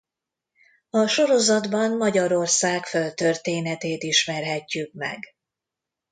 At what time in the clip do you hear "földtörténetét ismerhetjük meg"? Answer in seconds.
2.85-5.19